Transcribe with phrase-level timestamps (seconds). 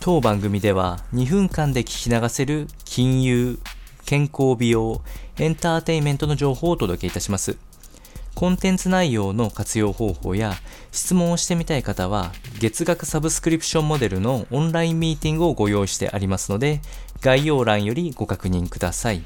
[0.00, 3.58] 当番組では2分間で聞き流せる金融、
[4.06, 5.02] 健康美容、
[5.38, 7.58] エンターテインメントの情報をお届けいたします。
[8.36, 10.54] コンテンツ内容の活用方法や
[10.92, 12.30] 質問をしてみたい方は
[12.60, 16.80] 月額サブスクリプションモデルのオンラインミーティングをご用意してありますので
[17.20, 19.24] 概要欄よりご確認ください。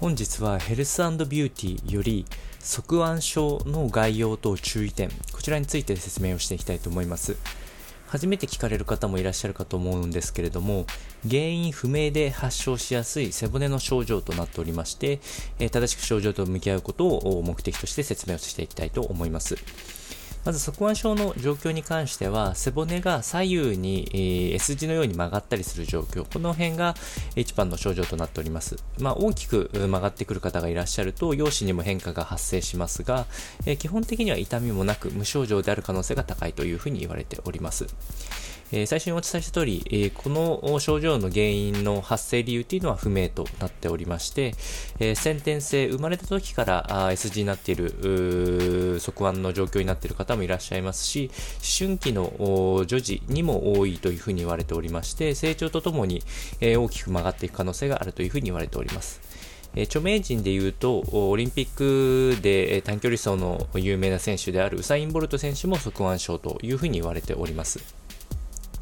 [0.00, 2.26] 本日はヘルスビューティーより
[2.60, 7.36] 側腕症の概要と注意点、こちらについて説明をしていきたいと思います。
[8.08, 10.86] 初めて聞かれる方もいらっしゃるかと思うんですけれども、
[11.28, 15.20] 原因不明で発症しやすい背骨の症状となっておりまして、
[15.58, 19.56] え正しく症状と向き合うことを目的として説明をしていきたいと思います。
[20.44, 24.08] まず側腕症の状況に関しては、背骨が左右に、
[24.52, 26.94] え、S 字のように曲がったりする状況、この辺が
[27.36, 28.76] 一番の症状となっております。
[28.98, 33.26] まあ、大きく曲がってくる方がいらっしゃると、容姿にも変化が発生しますが、
[33.66, 37.86] え、基本的には痛みもなく無症状である可能性が高いというふうに言われております。
[38.72, 44.54] えー、最初にお伝えした通り、えー、この症状の原因の発生理由というのは不明となっておりまして、
[44.98, 56.22] えー、先天性、生まれた時からあ S 字になっている側腕の状況になっている方もいらっしゃいますし、思春期の女児にも多いというふうに言われておりまして、成長とともに、
[56.60, 59.20] えー、大きく曲がっていく可能性があるというふうに言われております。
[59.76, 61.68] え著名人で言うと、オリンピッ
[62.34, 68.07] クで短距離走の有名な選手であるウサイン・ボルト選手も側腕症というふうに言われております。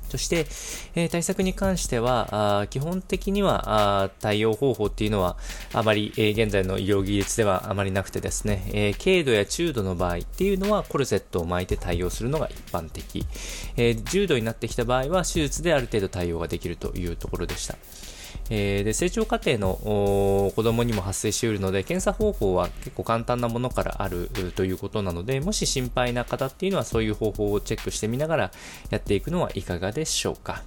[0.08, 0.46] そして、
[0.94, 5.36] えー、対策に関しては、あ基本的にはあ対応方法っていうのは
[5.72, 13.26] あまり、えー、現在の医療技術ではあまりなくてですね、えー、軽度や中度の場合っていうのはコルセットを巻いて対応するのが一般的、
[13.76, 17.76] え、重度になってきた場合は手術である程度対応ができるというところでした。
[18.50, 19.76] えー、で成長過程の
[20.54, 28.50] 子供にも発生しうるので、検査方法は結構簡単なものからあるということなので、もし心配な方っていうのはそういう方法をチェックしてみながら
[28.90, 30.62] やっていくのはいかがでしょうか。